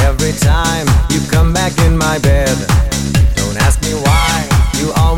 [0.00, 2.56] Every time you come back in my bed,
[3.36, 4.48] don't ask me why
[4.80, 5.17] you always.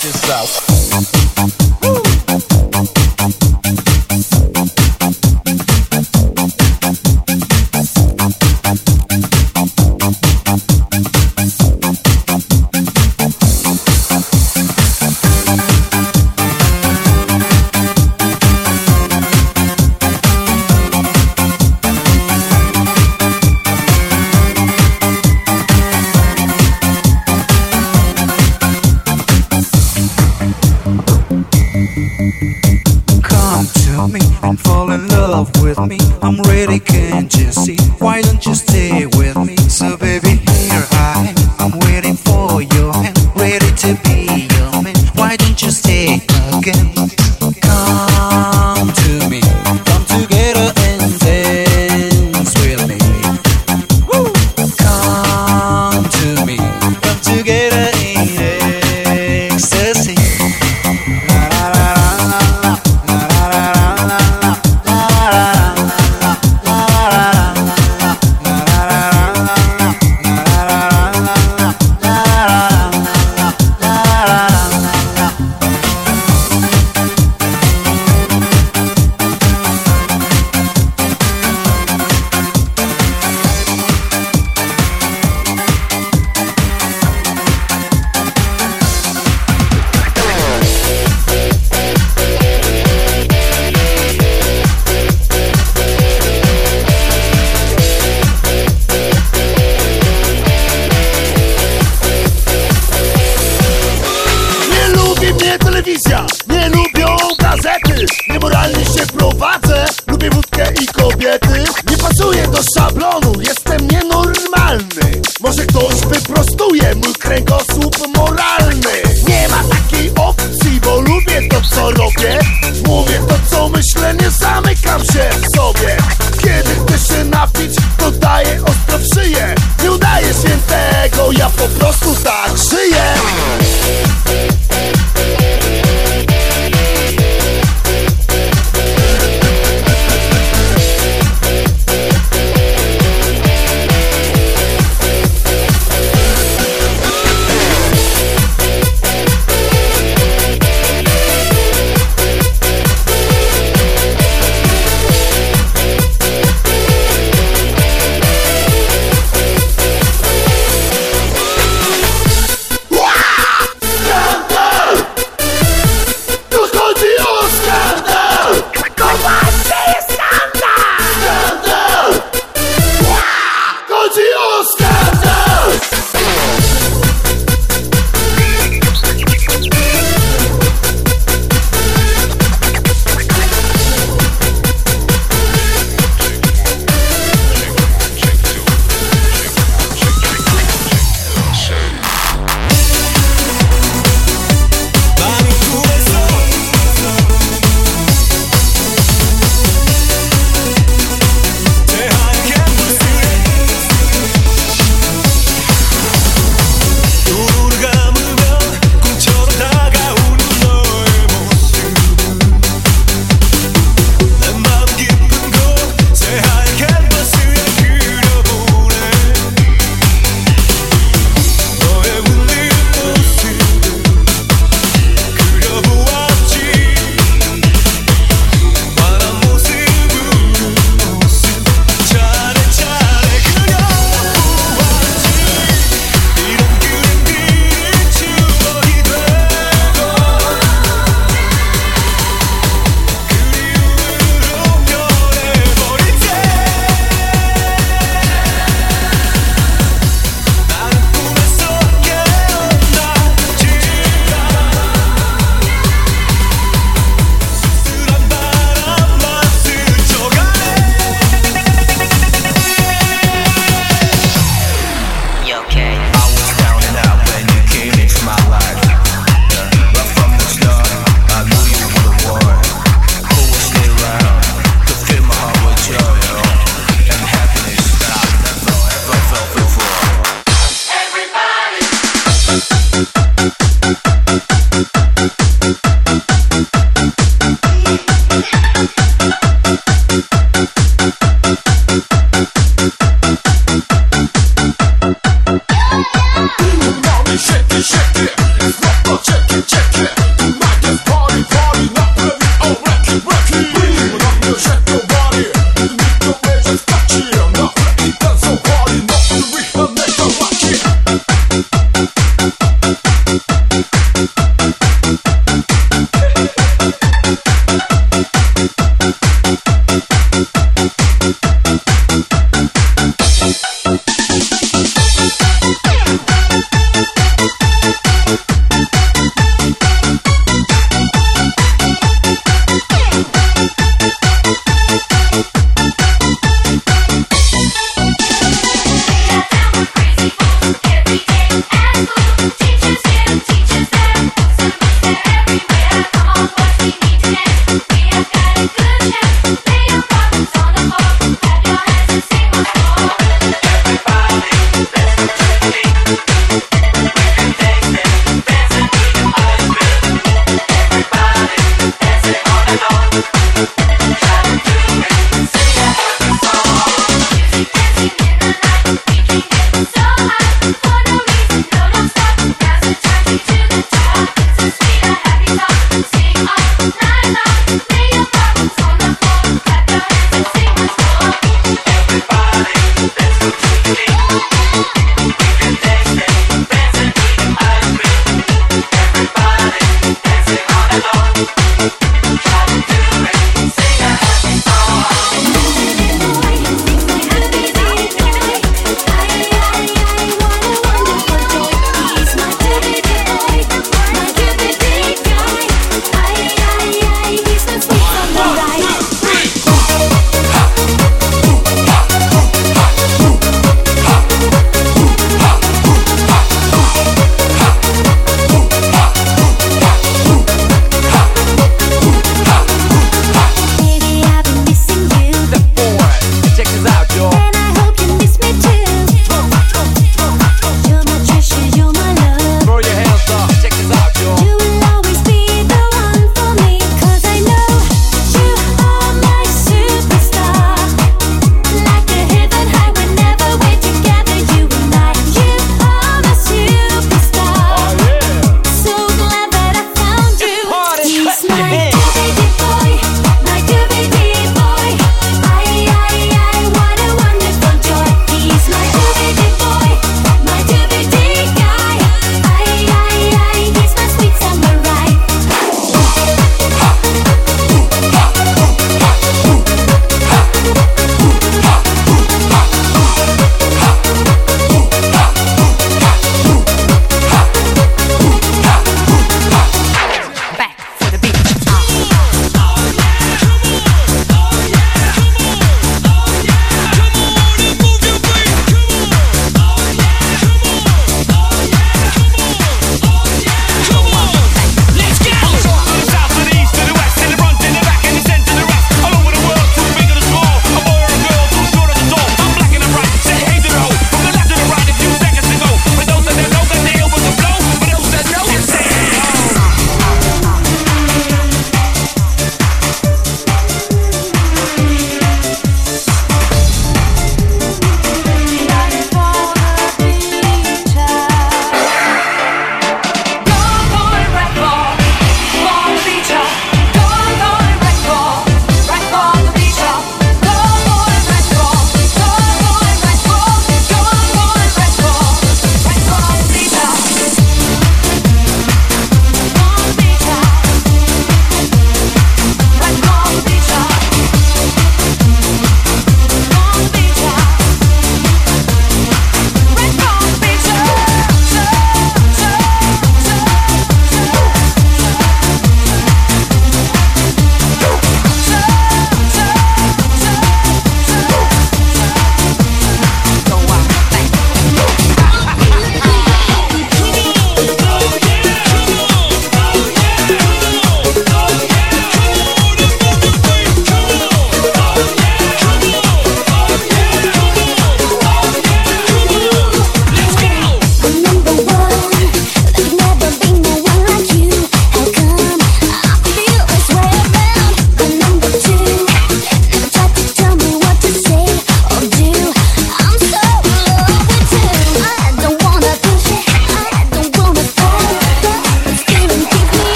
[0.00, 0.67] this out.